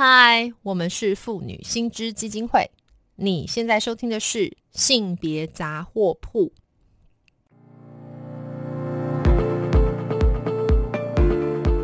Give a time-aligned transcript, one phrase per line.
[0.00, 2.70] 嗨，我们是妇女新知基金会。
[3.16, 6.52] 你现在收听的是性别杂货铺。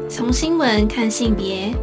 [0.09, 1.75] 从新闻看性别。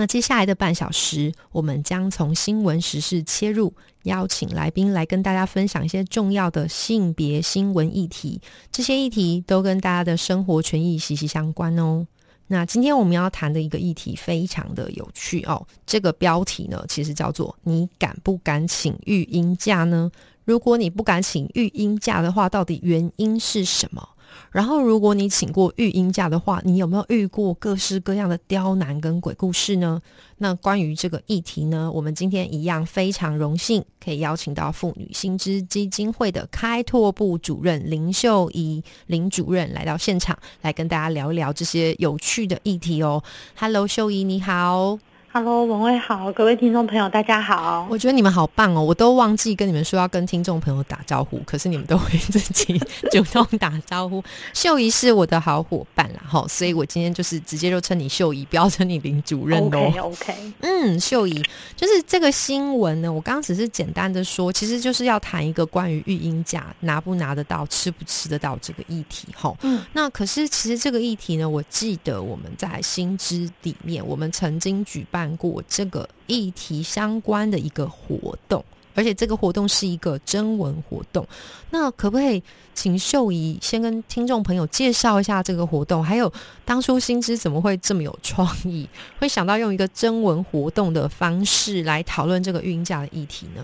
[0.00, 3.70] 那接下来的半小时，我们将从新闻时事切入，
[4.04, 8.40] 邀请来宾来跟大家分享一些重要的性别新闻议题。
[8.72, 12.06] 这些议题都跟大家的生活权益息息相关哦。
[12.46, 15.66] 那今天我们要谈的一个议题非常的有趣哦。
[15.84, 20.10] 这个标题呢，其实叫做“你敢不敢请育婴假呢？
[20.46, 24.08] 如果你不敢请育婴假的话，到底原因是什么？”
[24.50, 30.00] 然后，如果你请过育婴假的话，你有没有遇过各式各样的刁难跟鬼故事呢？
[30.38, 43.22] 那关于这个议题呢，我们今天一样非常荣幸可以邀请到妇女新知基金会的开拓部主任林秀仪林主任来到现场，来跟大家聊一聊这些有趣的议题哦。
[43.56, 45.09] Hello，秀仪你好。
[45.32, 47.86] Hello，文蔚好，各位听众朋友，大家好。
[47.88, 52.76] 我觉得你们好棒哦，我都忘记跟你们说要跟听众朋友打招呼，可是你们都会自己
[53.12, 54.20] 主动打招呼。
[54.52, 59.92] 秀仪是我的好伙伴啦，哈，所以我今天就是直接就称你秀仪，不要称你林主任哦。
[59.92, 60.34] OK，OK。
[60.62, 61.40] 嗯，秀仪，
[61.76, 69.54] 就是这个新闻呢，我刚刚只是简单的说，其实就是要谈一个关于育婴假拿不拿得到、吃不吃得到这个议题，哈。
[69.62, 69.80] 嗯。
[69.92, 75.19] 那可是其实这个议题呢，我记得我们在新知里面，我们曾经举办。
[75.20, 81.26] 办过这个议题相关的一个活动，而且这个活动是一个征文活动。
[81.68, 82.42] 那可不可以
[82.74, 86.02] 请秀仪先跟听众朋友介绍一下这个活动？
[86.02, 86.32] 还有
[86.64, 88.88] 当初新知怎么会这么有创意，
[89.18, 93.62] 会想到用一个征文活动的方式来讨论这个孕假的议题呢？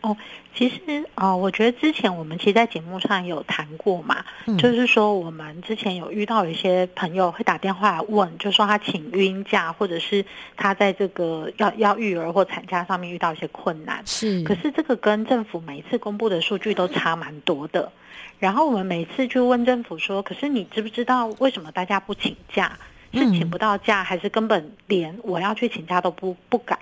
[0.00, 0.16] 哦，
[0.54, 4.24] 其实啊，我觉得之前我们其实，在节目上有谈过嘛，
[4.56, 10.24] 就是说我们之前有遇到一些朋友会打电话来问，就说他请孕假，或者是
[10.56, 14.00] 他在这个要要育儿或产假上面遇到一些困难。
[14.06, 17.90] 是，可是这个跟政府每一次公布的数据都差蛮多的。
[18.38, 22.78] 然后我们每次去问政府说，可是你知不知道为什么大家不请假？
[23.12, 26.78] 是请不到假，还是根本连我要去请假都不不敢？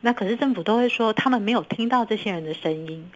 [0.00, 3.10] 那可是政府都会说他们没有听到这些人的声音，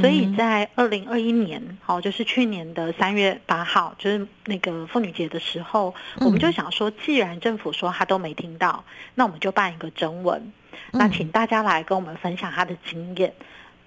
[0.00, 10.52] 所以在二零二一年，好，就是去年的三月八号，就是那个妇女节的时候，我们就想说，既然政府说他都没听到，那我们就办一个征文，
[10.92, 13.32] 那请大家来跟我们分享他的经验。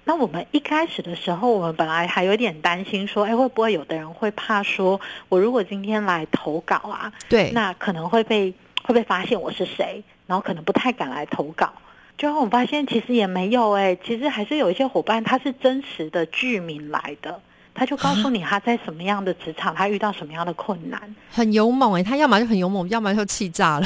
[0.08, 4.98] 那我们一开始的时候，我们本来还有点担心，说，哎，会不会有的人会怕说，
[5.28, 8.54] 我如果今天来投稿啊，对，那可能会被
[8.84, 11.74] 会被发现我是谁，然后可能不太敢来投稿。
[12.18, 17.38] 最后我发现其实也没有哎，其实还是有一些伙伴他是真实的剧名来的，
[17.74, 23.86] 他就告诉你他在什么样的职场，他遇到什么样的困难，很勇猛哎，他要么就很勇猛，要么就气炸了。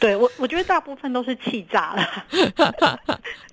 [0.00, 2.24] 对我，我觉得大部分都是气炸了。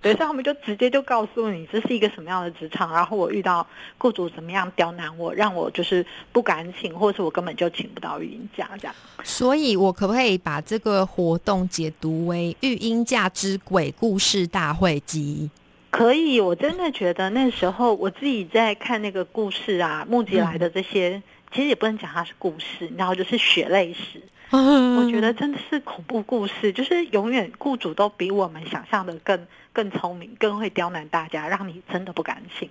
[0.01, 3.65] 等一下，他们就直接就告诉你这是一个什么样的职场，然后我遇到
[3.97, 8.95] 雇主怎么样刁难我，让我就是不敢请，或者是我根本就请不到育婴假这样。
[9.23, 15.49] 所以，我可不可以把这个活动解读为育婴假之鬼故事大会集？
[15.91, 21.21] 可以，我真的觉得那时候我自己在看那个故事啊，募集来的这些，
[21.53, 24.21] 其实也不能讲它是故事，然后就是血泪史。
[24.99, 32.69] 我觉得真的是恐怖故事，就是永远雇主都比我们想象的更更聪明，更会刁难大家，让你真的不敢信。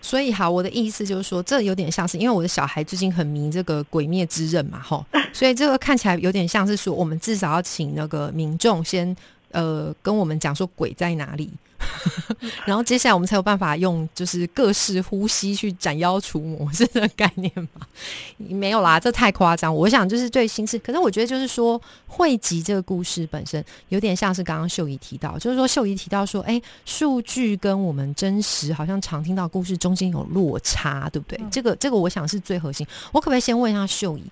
[0.00, 9.14] 所以，好，我的意思就是说，这有点像是因为我的小孩最近很迷这个《鬼灭之刃》嘛，吼， 所以这个看起来有点像是说，我们至少要请那个民众先
[9.50, 11.50] 呃跟我们讲说鬼在哪里。
[12.64, 17.86] 然后接下来我们才有办法用就是各式呼吸去斩妖除魔，是这个概念吗？
[18.36, 19.74] 没有啦，这太夸张。
[19.74, 31.40] 我想就是对心事，可是我觉得就是说汇集这个故事本身有点像是刚刚秀仪提到，就是说秀仪提到说，哎，数据跟我们真实好像常听到故事中间有落差，对不对？
[31.50, 32.86] 这个这个我想是最核心。
[33.12, 34.22] 我可不可以先问一下秀仪，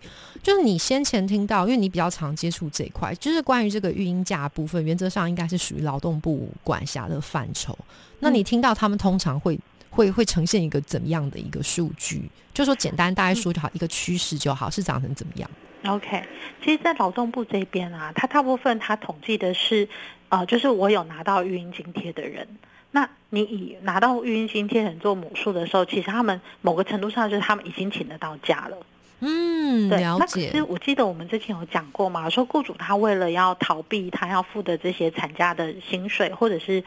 [0.42, 7.76] 就是你先前听到，因为你比较常接触这一块，就是关于这个育婴假部分，原则上应该是属于劳动部管辖的范畴。
[8.20, 9.58] 那你听到他们通常会
[9.90, 12.30] 会会呈现一个怎么样的一个数据？
[12.52, 15.50] 就说简单大概说就好，一个趋势就好，是长成怎么样
[15.84, 16.22] ？OK，
[16.62, 19.86] 其实，在劳动部这边啊，他大部分他统计的是，
[20.28, 22.48] 呃，就是我有拿到育婴津贴的人。
[22.92, 28.78] 那你以拿到育婴津贴人做母数的时候，其实他们某个程度上就是他们已经请得到假了。
[29.26, 30.02] 嗯，对。
[30.02, 36.84] 那可是我记得我们之前有讲过嘛，说雇主他为了要逃避他要付的这些产假的薪水，或者是。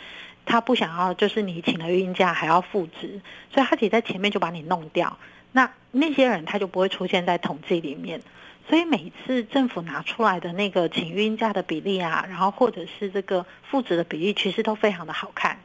[0.50, 3.20] 他不想要，就是你请了孕假还要复职，
[3.54, 5.18] 所以他其实在前面就把你弄掉。
[5.52, 8.22] 那那些人他就不会出现在统计里面。
[8.70, 15.60] 所以每一次政府拿出来的那个请孕假的比例啊，然后或者是这个复职的比例，其实都非常的好看。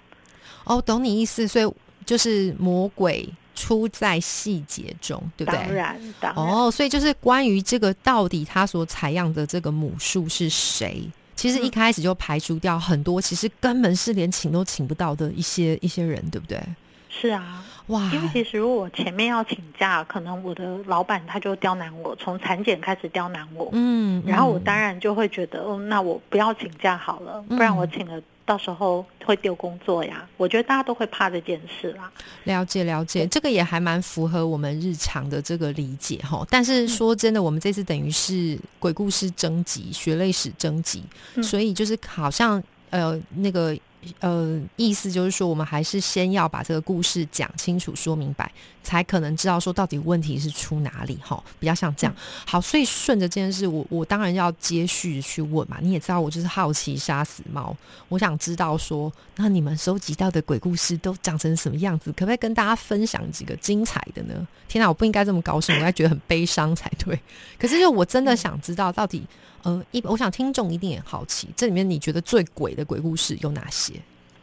[0.65, 1.75] 哦，懂你意思，所以
[2.05, 5.61] 就是魔鬼出在细节中，对不对？
[5.61, 6.45] 当然，当然。
[6.45, 11.03] 哦，所以就是关于这个到底他所采样的这个母数是谁，
[11.37, 16.61] 其实一开始就排除掉很多，其实根本是连请都请不到的一些一些人，对不对？
[17.09, 17.65] 是啊。
[17.89, 18.09] 哇！
[18.15, 23.69] 因为其实如果我前面要请假，可能我的老板他就刁难我，从产检开始刁难我。
[23.73, 30.29] 嗯，然后我当然就会觉得，哦，那我不要请假好了，不然我请了，到时候会丢工作呀。
[30.37, 32.11] 我觉得大家都会怕这件事啦。
[32.45, 36.47] 了解了解，这个也还蛮符合我们日常的这个理解哈。
[36.51, 41.03] 但是说真的，我们这次等于是鬼故事征集、血泪史征集，
[41.43, 43.77] 所以就是好像呃那个。
[44.19, 48.51] 呃，意思就是说，我们还是先要把这个故事讲清楚、说明白，
[48.83, 51.43] 才可能知道说到底问题是出哪里哈。
[51.59, 52.17] 比较像这样。
[52.47, 55.79] 好，所以顺着这件事，我我当然要接续去问嘛。
[55.81, 57.77] 你也知道，我就是好奇杀死猫，
[58.09, 62.11] 我想知道说，那你们收集到的鬼故事都长成什么样子？
[62.13, 64.47] 可不可以跟大家分享几个精彩的呢？
[64.69, 67.19] 天哪，我不应该这么高兴，我应该觉得很悲伤才对。
[67.59, 69.23] 可是，就我真的想知道到底。
[69.65, 73.93] 呃，一我想听众一定也好奇，这里面你觉得最鬼的鬼故事有哪些？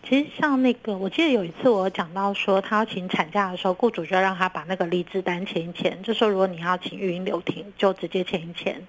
[0.10, 8.82] 其实像那个，我记得有一次我讲到说，他要请产假的时候，雇主就让他把那个离职单签一签，就说如果你要请育婴留停，就直接签一签。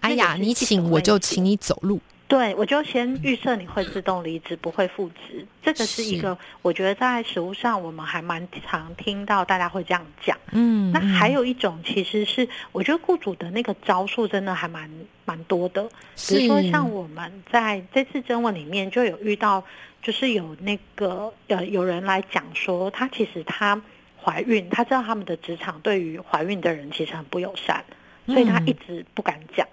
[0.00, 2.00] 哎呀，你请我就请你走路。
[2.26, 5.46] 对，我就先预设你会自动离职，不会复职。
[5.62, 10.34] 这个是一个，我觉得在实务上我们还蛮常听到大家会这样讲。
[10.52, 14.90] 嗯，那还有一种其实是，我觉得雇主的那个招数真的还蛮
[15.26, 15.86] 蛮多的。
[16.26, 19.62] 比如说像我们在这次征文里面就有遇到，
[20.02, 23.80] 就是有那个呃有人来讲说，她其实她
[24.22, 27.84] 怀孕，她知道他们的职场对于怀孕的人其实很不友善，
[28.26, 29.66] 所以她一直不敢讲。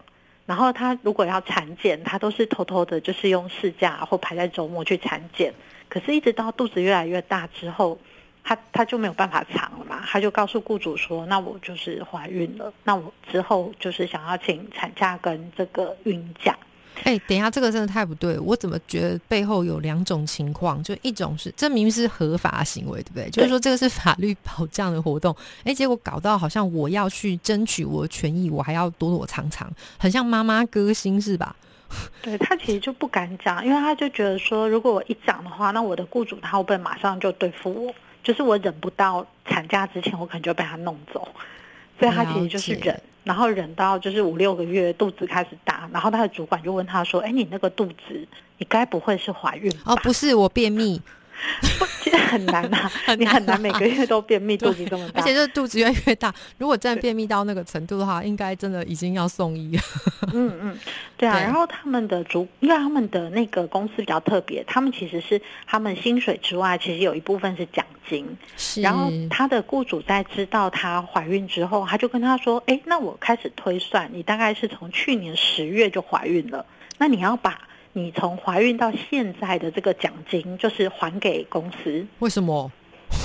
[0.45, 5.53] 然后她如果要产检，她都是偷偷的，就是用事假或排在周末去产检。
[5.87, 7.99] 可是，一直到肚子越来越大之后，
[8.43, 16.55] 她她就没有办法藏了嘛，她就告诉雇主说：“那我就是怀孕了，那我之后就是想要请产假跟这个孕假。”
[17.03, 18.37] 哎，等一下，这个真的太不对。
[18.39, 20.83] 我怎么觉得背后有两种情况？
[20.83, 23.29] 就一种是，这明明是合法行为，对不对？
[23.29, 25.35] 就是说，这个是法律保障的活动。
[25.63, 31.55] 哎，结果搞到好像我要去争取我的权益，我还要躲躲藏藏，很像妈妈歌星是吧？
[32.21, 37.93] 对他其实就不敢讲，因为他就觉得说，如果我一讲的话，那我的雇主他会不会马上就对付我？
[38.21, 41.27] 就是我忍不到产假之前，我可能就被他弄走。
[41.99, 43.01] 所以他其实就是忍。
[43.29, 48.27] 然后忍到就是五六个月，肚子开始大，然后他的主管就问他说：“哎，你那个肚子，
[48.57, 50.99] 你该不会是怀孕？”哦，不是，我便秘。
[52.31, 56.33] 很难啊，你很难每个月都便秘， 肚子这么大，而且这肚子越来越大。
[56.59, 59.81] 如果真的便秘到那个程度的话，应该真的已经要送医了。
[60.33, 60.77] 嗯嗯，
[61.17, 61.39] 对啊。
[61.39, 68.25] 然后他们的主，因为他们的那个公司比较特别，他们其实是他们薪水之外，其实有一部分是奖金。
[68.55, 68.81] 是。
[68.81, 76.65] 然后他的雇主在知道她怀孕之后，他就跟她说：“哎，那我开始推算，你大概是从去年十月就怀孕了，
[76.97, 77.59] 那你要把。”
[77.93, 82.05] 你从怀孕到现在的这个奖金，就是还给公司？
[82.19, 82.71] 为什么？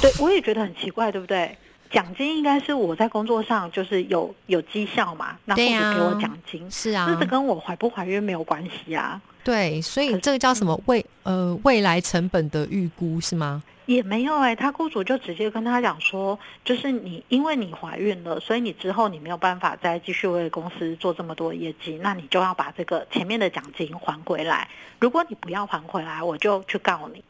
[0.01, 1.57] 对，我也觉得很奇怪，对不对？
[1.91, 9.21] 奖金应该是我在工作上就是有有绩效嘛，那或者给我奖金，是啊，这是跟我怀不怀孕没有关系啊。
[9.45, 13.63] 对，所以这个叫什么未呃未来成本的预估是吗？
[13.87, 24.69] 也没有哎，他雇主就直接跟他讲说，就是你因为你怀孕了，所以你之后你没有办法再继续为公司做这么多业绩，那你就要把这个前面的奖金还回来。
[24.99, 27.23] 如果你不要还回来，我就去告你。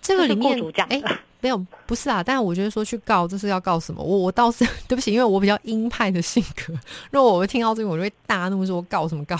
[0.00, 1.02] 这个里面哎，
[1.40, 4.02] 没有不是啊，但是我觉得说去告这是要告什么？
[4.02, 6.72] 我我倒是 对不起，因为我比较鹰派的性格，
[7.10, 9.36] 如果我听到这个，我就会大怒说告什么告。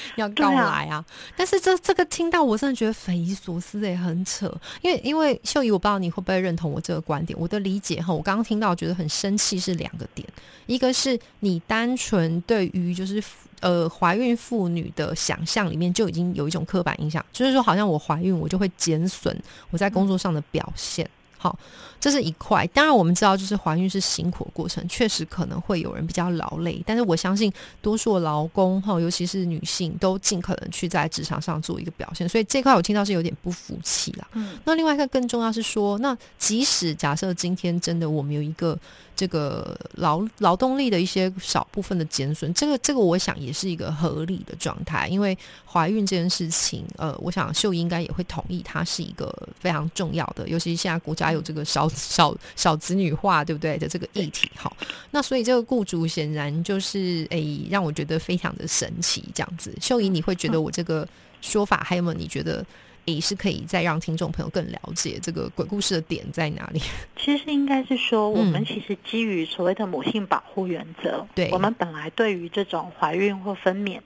[0.16, 1.04] 要告来啊！
[1.36, 4.52] 但是这这个听到我真的觉得匪夷所思诶，很扯。
[4.82, 7.38] 因为因为秀仪，我不知道你会不会认同我这个观点。
[7.38, 10.26] 我的理解哈，我刚刚听到觉得很生气是两个点，
[10.66, 13.22] 一个是你单纯对于就是
[13.60, 19.36] 呃怀孕妇女的想象里面就已经有一种刻板印象，就是说好像我怀孕我就会减损
[19.70, 21.08] 我在工作上的表现。
[21.40, 21.56] 好，
[22.00, 22.66] 这是一块。
[22.68, 26.82] 当然，我们知道，就是怀孕是辛苦的过程，确实可能会有人比较劳累。
[26.86, 27.52] 但是，我相信
[27.82, 32.28] 多数劳工哈，尤其是女性，都尽可能去在职场上做一个表现。
[32.28, 34.28] 所以这块我听到是有点不服气啦。
[34.32, 34.58] 嗯。
[34.64, 38.78] 那另外一个更重要是说，那即使假设今天真的我们有一个
[39.16, 45.36] 这个劳劳动力的一些少部分的减损，这个这个我想也是一个合理的状态，因为
[45.66, 54.72] 怀孕这件事情，呃，我想秀英应该也会同意，它是一个非常重要的，尤其现在国家有这个少少少子女化，对不对的这个议题，哈，
[55.10, 61.06] 那所以这个雇主显然就是诶，让我觉得非常的神奇，这样子，秀仪你会觉得我这个
[61.40, 62.18] 说法还有没有？
[62.18, 62.64] 你觉得？
[63.04, 66.82] 也是可以再让听众朋友更了解这个鬼故事的点在哪里。
[67.16, 73.98] 其实应该是说，我们其实基于所谓的母性保护原则，对我们本来对于这种怀孕或分娩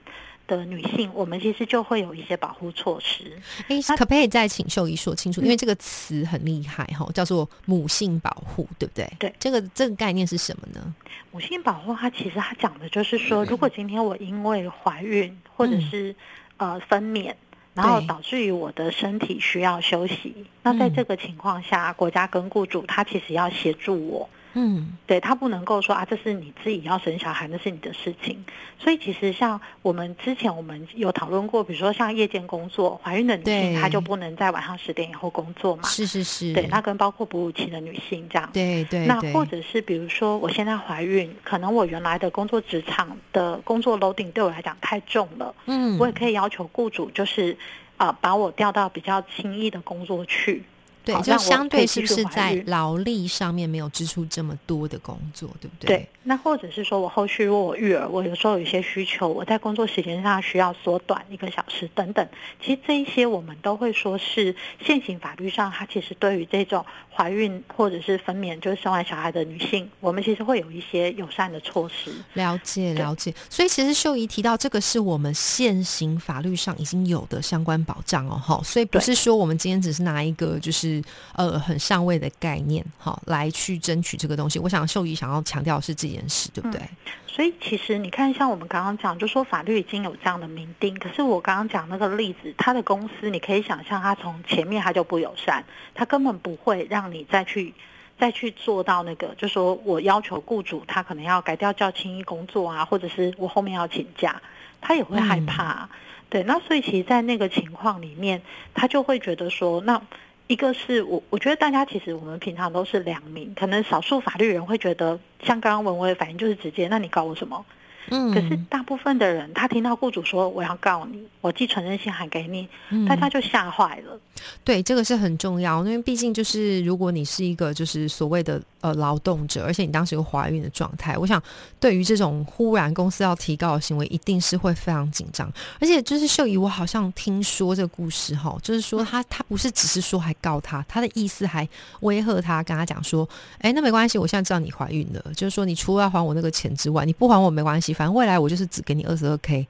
[0.47, 3.39] 的女性，我们其实就会有一些保护措施。
[3.67, 5.41] 哎，可不可以再请秀仪说清楚？
[5.41, 9.11] 因为这个词很厉害哈，叫做母性保护，对不对？
[9.19, 10.93] 对，这个这个概念是什么呢？
[11.31, 16.15] 母性保护它其实它讲的就是说，如果今天我因为怀孕或者是
[16.57, 17.33] 呃分娩。
[17.75, 24.29] 然后导致于我的身体需要休息，那在这个情况下，国家跟雇主他其实要协助我。
[24.53, 28.43] 嗯，对他不能够说啊，这是你自己要生小孩，那是你的事情。
[28.77, 35.83] 所以其实像我们之前我们有讨论过，比如说像夜间工作，怀孕的女性她就不能在晚上十点以后工作嘛。
[35.83, 36.53] 是是是。
[36.53, 38.49] 对，那跟包括哺乳期的女性这样。
[38.53, 39.05] 对对。
[39.07, 45.55] 那或者是比如说我现在怀孕，可能我原来的工作职场的工作 loading 对我来讲太重了。
[45.65, 45.97] 嗯。
[45.97, 47.57] 我也可以要求雇主就是
[47.97, 50.63] 啊，把我调到比较轻易的工作去。
[51.03, 55.87] 对，就相对是不是在劳力上面没有支出这么多的工作，对不对？
[55.87, 56.09] 对。
[56.25, 62.25] 那或者是说我后续如果我育儿，我有时候有一些需求，我在工作时间上需要缩短一个小时等等。
[62.61, 72.13] 其实这一些我们都会说是现行法律上，它其实对于这种怀孕或者是分娩就是生完小孩的女性，我们其实会有一些友善的措施。
[72.35, 73.33] 了解了解。
[73.49, 78.61] 所以其实秀仪提到这个是我们现行法律上已经有的相关保障哦，哈。
[78.63, 80.92] 所以不是说我们今天只是拿一个就是
[81.35, 84.57] 呃很上位的概念哈来去争取这个东西。
[84.57, 86.13] 我想秀仪想要强调是这。
[86.13, 86.79] 件事对不对？
[87.25, 90.93] 所以其实你看，像我们刚刚讲，就说法律已经有这样的明定。
[90.99, 97.73] 可是我刚刚讲那个例子，他的公司你可以想象，他从前面他就不友善，他根本不会让你再去
[98.19, 104.39] 再去做到那个，就说我要求雇主他可能要改掉较轻易工作啊，或者是我后面要请假，
[104.81, 105.89] 他也会害怕。
[106.29, 108.39] 对，那所以其实，在那个情况里面，
[108.75, 109.99] 他就会觉得说那。
[110.47, 117.65] 一个是我，我觉得大家其实我们平常都是良民，可能少数法律人会觉得，像刚刚文威的反应就是直接，那你告我什么？
[118.09, 122.67] 嗯，可是大部分的人，他听到雇主说我要告你，我寄承认信函给你，
[123.07, 124.19] 大家就吓坏了。
[124.63, 128.61] 对，这个是很重要，因为毕竟就是如果你是一个就是所谓的。
[128.83, 131.41] 呃，劳动者，而且你当时有怀孕的状态，我想
[131.79, 135.49] 对于这种忽然公司要提高的行为，一定是会非常紧张。
[135.79, 141.65] 而且就是秀仪，我好像听说这个故事哈，就是说他他不是只是说还告他，他的意思还
[142.01, 143.25] 威吓他，跟他讲说，
[143.59, 149.65] 哎，那没关系，我现在知道你怀孕了，就是说你除了要还我那个钱之外，你不还我没关系，反正未来我就是只给你二十二 k。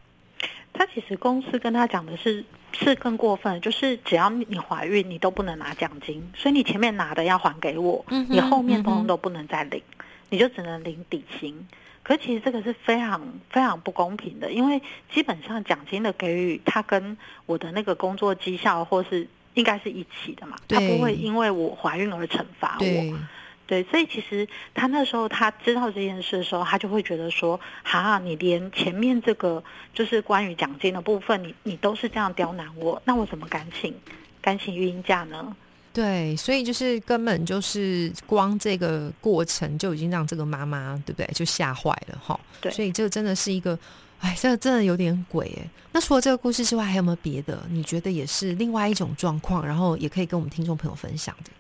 [0.74, 2.44] 他其实公司跟他讲的是。
[2.74, 9.82] 是更过分，就是只要你怀孕，你都不能拿奖金，所以你前面拿的要还给我，你后面通通都不能再领，
[10.30, 11.68] 你就只能领底薪。
[12.02, 14.82] 可其实这个是非常非常不公平的，因为
[15.14, 23.18] 基本上奖金的给予，它跟我的那个工作绩效或是应该是一起的嘛，它不会因为我怀孕而惩罚我。
[23.66, 33.94] 对，所以其实他那时候他知道这件事的时候，他就会觉得说：，哈，你连前面这个就是关于奖金的部分，你你都是这样刁难我，那我怎么敢请
[34.42, 35.56] 敢请育婴假呢？
[35.94, 42.38] 对，所以就是根本就是光这个过程就已经让这个妈妈对不对就吓坏了哈。
[42.60, 43.78] 对，所以这个真的是一个，
[44.20, 45.70] 哎，这个真的有点鬼哎。
[45.92, 47.64] 那除了这个故事之外，还有没有别的？
[47.70, 51.52] 你觉得也是另外一种状况，然后也可以跟我们听众朋友分享的。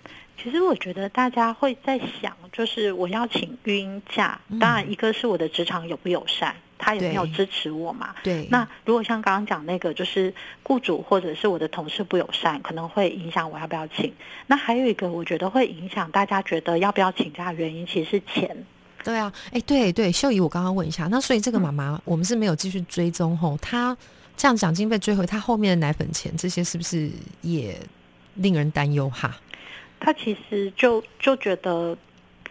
[0.44, 8.14] 其实我觉得大家会在想，就是我要请孕假，当然一个是我的职场友不友善，他有没有支持我嘛？
[8.22, 8.46] 对。
[8.52, 14.14] 那如果像刚刚讲那个，就是雇主或者是我的同事不友善，可能会影响我要不要请。
[14.48, 18.66] 那还有一个，我觉得会影响大家觉得要不要请假的原因，其实是钱。
[19.02, 23.96] 对啊，哎，对对，秀仪，我刚刚问一下，那所以这个妈妈，我们是没有继续追踪吼，她
[24.36, 27.10] 这样奖金被追回，她后面的奶粉钱这些是不是
[27.42, 27.78] 也
[28.36, 29.34] 令人担忧哈？
[30.04, 31.98] 他其实就就觉得，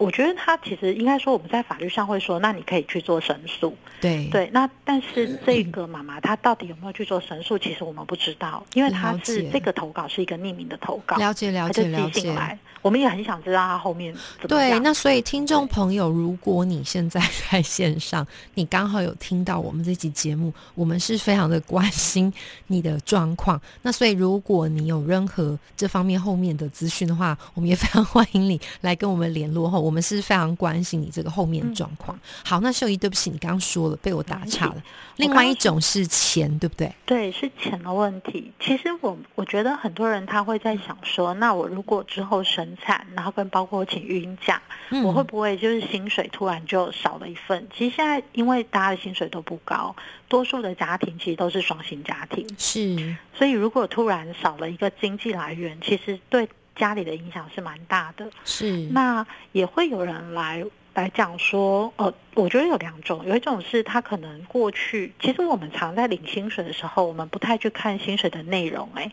[0.03, 3.75] 我觉得他其实应该说，我们在法律上会说，那你可以去做申诉。
[4.01, 12.59] 对对，那但是这个妈妈她到底有没有去做申诉，其实我们不知道，因为她是这个投稿是一个匿名的投稿，了解了解了解。
[12.83, 22.33] 我们也很想知道他后面怎么对，那所以听众朋友，如果你现在在线上，你刚好有听到我们这期节目，我们是非常的关心
[22.67, 23.61] 你的状况。
[23.83, 29.81] 那所以如果你有任何这方面后面的资讯的话，我们也非常欢迎你来跟我们联络后。
[29.81, 32.19] 我们是非常关心你这个后面的状况。
[32.45, 34.83] 好，那秀仪，对不起，你刚刚说了，被我打岔了。
[35.19, 36.91] 另外一种是钱，对不对？
[37.05, 38.51] 对，是钱的问题。
[38.59, 44.61] 其实我我觉得很多人他会在想说，那我如果之后生产，然后跟包括请孕假，
[45.05, 47.69] 我会不会就是薪水突然就少了一份？
[47.77, 49.95] 其实现在因为大家的薪水都不高，
[50.29, 53.15] 多数的家庭其实都是双薪家庭，是。
[53.35, 58.29] 所以如果突然少了一个经济来源，其实对家里的影响是蛮大的。
[58.45, 58.89] 是。
[58.93, 60.65] 那也会有人来。
[60.95, 69.11] 来讲说，呃，我觉得有两种，有一种是他可能过去，其实我们常在领薪水的时候，我们不太去看薪水的内容，哎，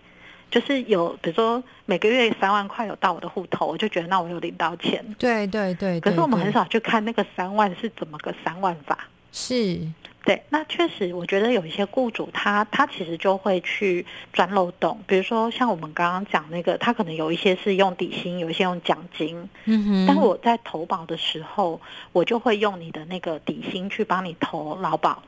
[0.52, 9.80] 就是有，比如说每个月三万块有到我的户头，我就觉得那我有领到钱，对对对，可是我们很少去看那个三万是怎么个三万法，是。
[10.26, 19.50] 对，那确实，我觉得有一些雇主，他他其实就会去钻漏洞，比如说像我们刚刚讲那个，他可能有一些是用底薪，有一些用奖金。
[19.66, 20.06] 嗯哼。
[20.06, 21.80] 但我在投保的时候，
[22.12, 25.24] 我就会用你的那个底薪去帮你投劳保。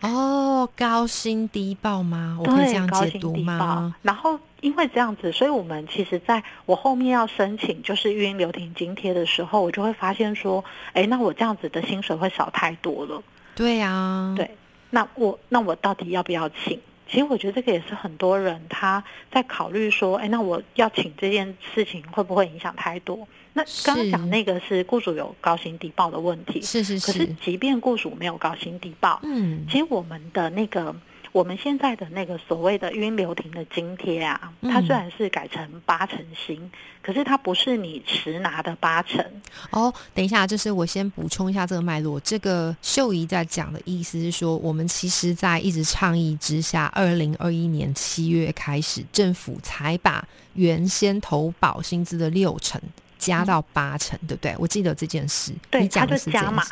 [0.00, 2.38] 哦，高薪低报吗？
[2.40, 3.94] 我可以这样解读吗？
[4.00, 13.22] 然后因为这样子，所以我们其实在我后面要申请就是育婴留停津贴的时候，我就会发现说，哎，那我这样子的薪水会少太多了。
[13.56, 14.48] 对呀，对，
[14.90, 16.78] 那我那我到底要不要请？
[17.08, 23.26] 其实我觉得这个也是很多人他在考虑说，哎，那我要请这件事情会不会影响太多？
[23.54, 27.06] 那刚刚讲那个是雇主有高薪低报的问题，是是是。
[27.06, 30.94] 可是即便雇主没有高薪低报，嗯，其实我们的那个。
[31.32, 36.70] 我们现在的那个所谓的晕流停的津贴啊，它虽然是改成八成薪，
[37.02, 39.24] 可是它不是你实拿的八成。
[39.70, 42.18] 哦，等一下，就是我先补充一下这个脉络。
[42.20, 52.80] 这个秀仪在讲的意思是说，我们其实，在一直倡议之下，二零二一年七月开始，政府才把原先投保薪资的六成
[53.18, 54.54] 加到八成，对不对？
[54.58, 56.64] 我记得这件事，你讲的是加码，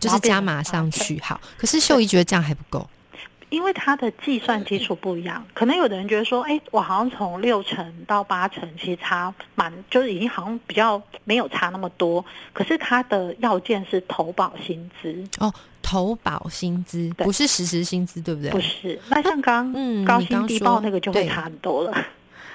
[0.00, 1.20] 就是加码上去。
[1.20, 2.88] 好，可是秀仪觉得这样还不够。
[3.48, 12.24] 因为它的计算基础不一样，可能有的人觉得说，哎，我好像从六成到八成，其实差蛮，就是已经好像比较没有差那么多。
[12.52, 18.50] 可是它的要件是投保薪资哦，投保薪资不是实时薪资，对不对？
[18.50, 19.00] 不是。
[19.08, 19.72] 那像刚
[20.04, 21.96] 高薪低报那个就会差很多了。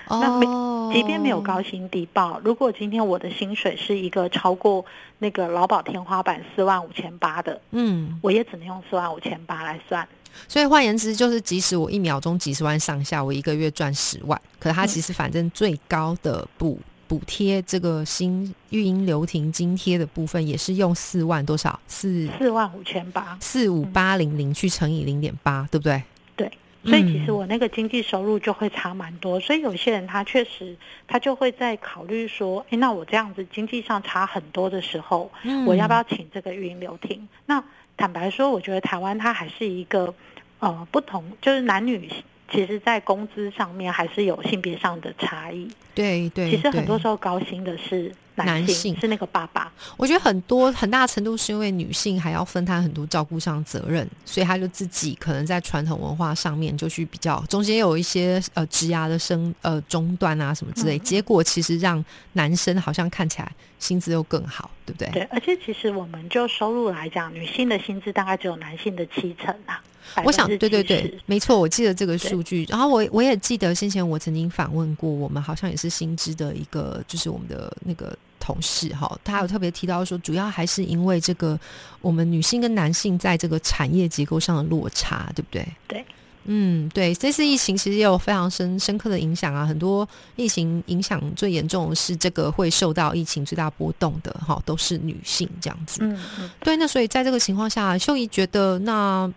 [0.10, 4.86] 那没，即便没有高薪低报，如果今天我的薪水是一个超过
[5.20, 10.06] 那个劳保天花板四万五千八的，嗯，我也只能用四万五千八来算。
[10.48, 26.04] 所以换言之，就是即使我一秒钟几十万上下，我一个月赚十万，可他其实反正最高的补补贴这个新育婴留停津贴的部分，也是用四万多少四四万五千八四五八零零去乘以零点八，对不对？
[26.36, 26.52] 对。
[26.84, 30.76] 所以其实我那个经济收入就会差蛮多，所以有些人他确实
[31.08, 35.32] 他就会在考虑说，哎，那我这样子经济上差很多的时候，
[35.68, 37.28] 我要不要请这个育婴留停？
[37.46, 37.64] 那
[38.02, 40.12] 坦白说，我觉得台湾它还是一个，
[40.58, 42.10] 呃，不同，就是男女
[42.52, 45.68] 其实，在工资上面还是有性别上的差异。
[45.96, 48.14] 对对，其实很多时候高薪的是。
[48.36, 65.10] 男性是那个爸爸，我觉得很多很大程度是因为女性还要分摊很多照顾上责任，所以他就自己可能在传统文化上面就去比较，中间有一些呃职涯的生呃中断啊什么之类，结果其实让男生好像看起来薪资又更好，对不对？
[65.12, 69.84] 对，而且其实我们就收入来讲，女性的薪资大概只有男性的七成啊。
[70.24, 72.66] 我想，对对对，没错，我记得这个数据。
[72.70, 81.60] 然后我我也记得先前我曾经访问过，我们好像也是新知的一个，就是我们的那个同事哈，他有特别提到说，主要还是因为这个
[82.02, 85.68] 我们女性跟男性在这个产业结构上的落差，对不对？
[85.88, 86.06] 对，
[86.46, 87.14] 嗯，对。
[87.16, 96.00] 这次疫情其实也有非常深深刻的影响啊，很多疫情影响最严重的是这个会受到疫情最大波动的哈，都是女性这样子。
[96.02, 96.76] 嗯嗯，对。
[96.78, 99.32] 那所以在这个情况下，秀仪觉得那。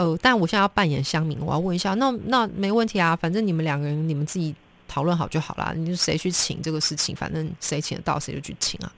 [0.00, 4.54] 呃，但我现在要扮演乡民，我要问一下，那那没问题啊，反正你们两个人你们自己
[4.88, 5.74] 讨论好就好啦。
[5.76, 8.90] 你谁去请这个事情，反正谁请得到谁就去请啊。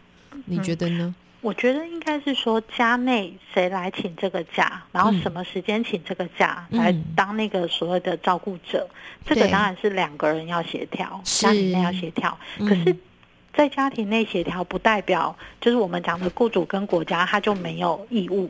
[0.44, 1.12] 你觉得呢？
[1.40, 8.88] 我觉得应该是说家内谁来请这个假，然后什么时间请这个假来当那个所谓的照顾者，
[9.26, 12.38] 这个当然是两个人要协调，家庭内要协调。
[12.60, 12.96] 可是，
[13.52, 18.48] 在家庭内协调不代表就是我们讲的雇主跟国家他就没有义务。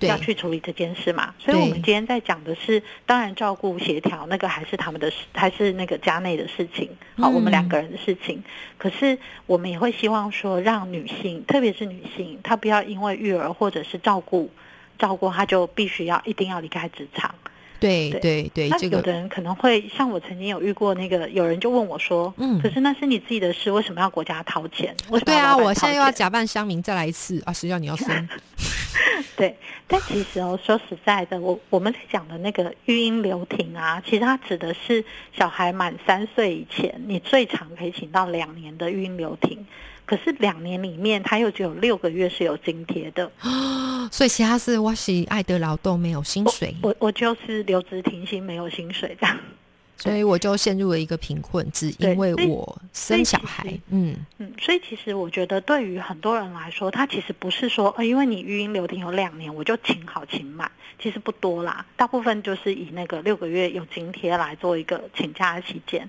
[0.00, 8.42] 要去处理这件事嘛，所以我们今天在讲的是，当然照顾协调那个还是他们的事，还是那个家内的事情，好，我们两个人的事情。
[8.76, 14.50] 可是我们也会希望说，让女性，特别是女性，她不要因为育儿或者是照顾
[14.98, 17.34] 照顾，她就必须要一定要离开职场。
[17.78, 24.94] 对对对对，那有的人可能会像我曾经有遇过那个，有人就问我说：“嗯可是那是你自己的事，为什么要国家掏钱？
[25.10, 28.28] 为什么对啊，我现在又要假扮乡民再来一次啊，谁叫你要生？
[29.36, 29.54] 对，
[29.86, 35.04] 但其实哦，说实在的，我我们在讲的那个育婴留停啊，其实它指的是
[35.36, 39.66] 小孩满三岁以前，你最长可以请到两年的育婴留停。
[40.06, 43.30] 可是两年里面，他又只有六个月是有津贴的。
[44.10, 49.36] 所以其他是我是爱的劳动没有薪水，我我就是留职停薪，没有薪水这样。
[49.98, 53.66] 所以我就陷入了一个贫困，只因为我生小孩。
[53.88, 60.70] 嗯，嗯，所以其实我觉得，对于很多人来说，他其实不是说，呃，因为你育婴留停有两年，我就请好请满，
[61.02, 66.06] 其实不多啦，大部分就是以那个六个月有津贴来做一个请假的期间。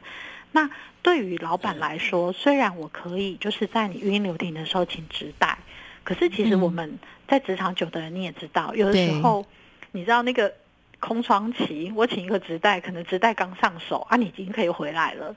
[0.58, 0.68] 那
[1.04, 5.56] 对于老板来说，虽然我可以就是在你语音留停的时候请直带，
[6.04, 9.46] 可是其实嗯我们在职场久的人你也知道，有的时候
[9.92, 10.52] 你知道那个
[11.00, 15.36] 空窗期，我请一个直带，可能直带刚上手啊，你已经可以回来了。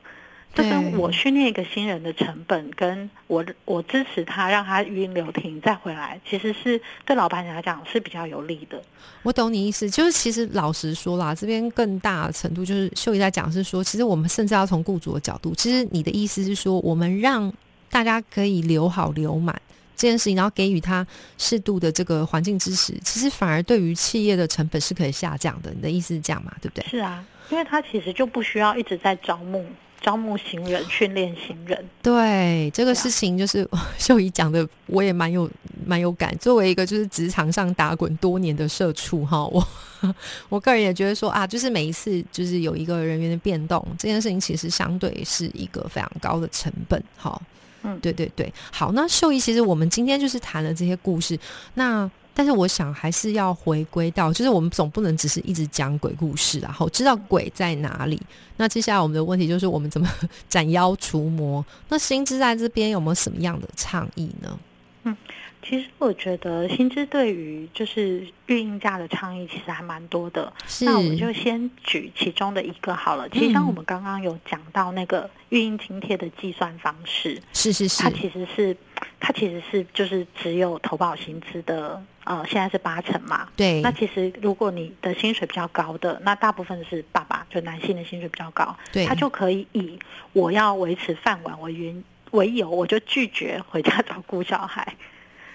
[0.52, 8.82] 这跟我训练一个新人的成本，跟我我支持他让他语音留停再回来，其实是对老板来讲是比较有利的。
[9.22, 17.52] 我懂你意思，就是其实老实说啦，这边更大程度就是秀仪在讲是说，其实我们甚至要从雇主的角度，其实你的意思是说，我们让
[17.88, 19.54] 大家可以留好留满
[19.94, 21.06] 这件事情，然后给予他
[21.38, 25.70] 适度的这个环境支持，其实反而对于企业的成本是可以下降的。
[25.72, 26.52] 你的意思是这样嘛？
[26.60, 26.84] 对不对？
[26.88, 29.64] 是啊，因为他其实就不需要一直在招募
[30.00, 31.84] 招募行人、训练行人。
[32.02, 35.50] 对这个事情，就是 秀仪讲的，我也蛮有
[35.84, 36.36] 蛮有感。
[36.38, 39.66] 作为一个就是职场上打滚多年的社畜哈，我
[40.48, 47.40] 我个人也觉得说啊，就是每一次就是有一个人员的变动，这件事情其实相对是一个非常高的成本哈。
[47.82, 51.38] 嗯对对对，好，那秀仪其实我们今天就是谈了这些故事，
[51.74, 52.10] 那。
[52.40, 58.18] 但是我想还是要回归到，就是我们总不能只是一直讲鬼故事然后，知道鬼在哪里。
[58.56, 60.08] 那接下来我们的问题就是，我们怎么
[60.48, 61.62] 斩妖除魔？
[61.90, 64.58] 那新知在这边有没有什么样的倡议呢？
[65.02, 65.14] 嗯
[65.62, 70.50] 其实我觉得薪资对于就是育婴假的倡议其实还蛮多的。
[70.80, 73.28] 那我们就先举其中的一个好了。
[73.28, 78.74] 其实像嗯我们刚刚有讲到那个育婴津贴的计算方式，是是是它，其实是
[79.20, 83.48] 它其实是就是只有投保薪资的呃，现在是八成嘛。
[83.56, 89.98] 对那其实如果你的薪水比较高的，那大部分是爸爸，就男性的薪水比较高，对，他就可以以
[90.32, 94.94] 我要维持饭碗为原为由，我就拒绝回家照顾小孩。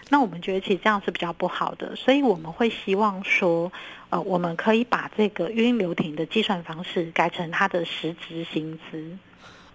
[0.09, 3.71] 那我们觉得其实这样是比较不好的，所以我们会希望说，
[4.09, 9.17] 呃，我们可以把这个育婴留停的计算方式改成他的实质薪资。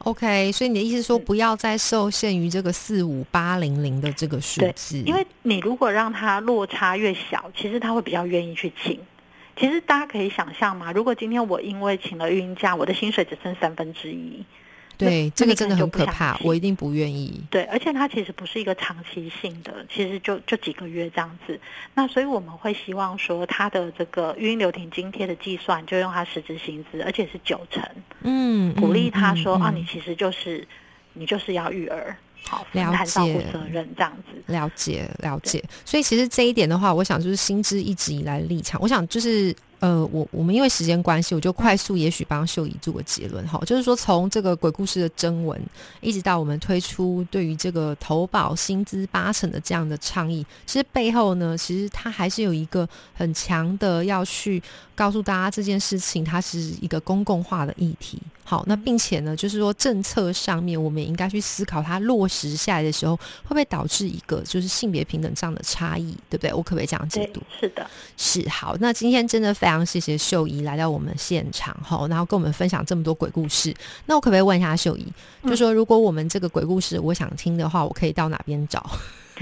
[0.04, 0.52] OK。
[0.52, 8.98] 所以你的意思是说，嗯不要再受限于这个四五八零零的这个数字，因为你如果让它落差越小，其实他会比较愿意去请。
[9.56, 14.42] 其实大家可以想象嘛，如果今天我因为请了育婴假，我的薪水只剩三分之一，
[15.00, 17.42] 对这个真的很可怕，我一定不愿意。
[17.50, 21.58] 对，而且它其实不是一个长期性的，其实就就几个月这样子。
[21.94, 27.82] 那所以我们会希望说，它的这个育婴留停津贴的计算就用它实质薪资，而且是九成，
[28.22, 30.66] 嗯，鼓励他嗯说、啊，嗯你其实就是
[31.12, 34.42] 你就是要育儿，好分了摊照顾解责任这样子。
[34.46, 45.60] 了解了解，所以其实这一点的话，我想就是新知一直以来的立场，我想就是呃，我我们因为时间关系，我就快速也许帮秀仪做个结论哈，就是说从这个鬼故事的征文，
[46.00, 54.62] 一直到我们推出对于这个投保薪资八成的这样的倡议，其实背后呢，其实它还是有一个很强的要去
[55.00, 58.20] 告诉大家这件事情，它是一个公共化的议题。
[58.44, 66.52] 好，那并且呢，就是说政策上面，我们也应该去思考它落实下来的时候，会不会导致一个就是性别平等上的差异，对不对？
[66.52, 73.74] 我可不可以这样解对读？，是的，是好，那今天真的非常谢谢秀仪来到我们现场哈，然后跟我们分享这么多鬼故事。
[74.04, 75.06] 那我可不可以问一下秀仪，
[75.44, 78.84] 就说如果我们这个鬼故事我想听的话，我可以到哪边找？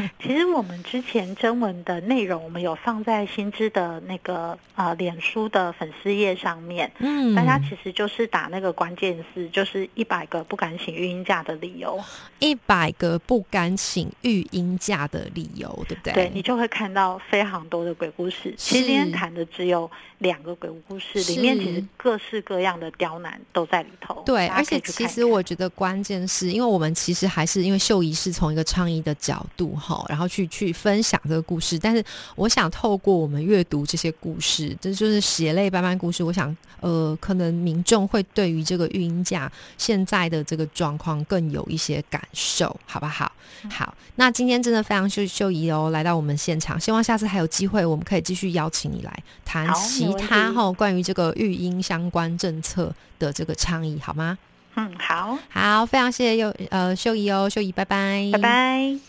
[0.23, 6.91] 其实我们之前征文的内容，我们有放在新知的那个呃脸书的粉丝页上面。
[6.99, 11.99] 嗯，大家其实就是打那个关键字，就是一百个不敢请育婴假的理由。
[12.39, 16.13] 一百个不敢请育婴假的理由，对不对？
[16.15, 18.55] 对你就会看到非常多的鬼故事。
[18.57, 24.23] 其实今天谈的只有两个鬼故事，里面其实各式各样的刁难都在里头。
[24.25, 31.79] 对，而且其实我觉得关键是因为我们其实还是因为秀仪是从一个倡议的角度哈，然后去去分享这个故事。
[31.79, 32.05] 但是
[32.37, 36.22] 我想透过我们阅读这些故事，这就是血泪斑斑故事。
[36.22, 43.33] 我想，呃，可能民众会对于这个育婴假现在的这个状况更有一些感受，好不好？
[43.70, 54.38] 好，那今天真的非常秀秀仪哦，来到我们现场，希望下次还有机会，我们可以继续邀请你来谈其他哈关于这个育婴相关政策的这个倡议，好吗？
[54.77, 59.08] 嗯，好好，非常谢谢又呃秀仪哦，秀仪，拜拜，拜拜。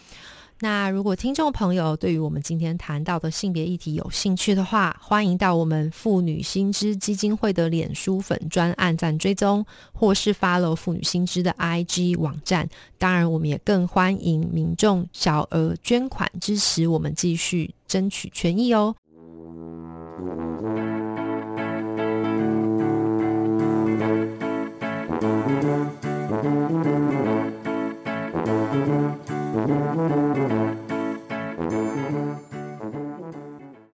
[0.61, 12.67] 那如果听众朋友对于我们今天谈到的性别议题有兴趣的话，欢迎到我们妇女新知基金会的脸书粉专按赞追踪，或是 follow 妇女新知的 IG 网站。
[12.97, 18.93] 当然，我们也更欢迎民众小额捐款支持我们，继续争取权益哦。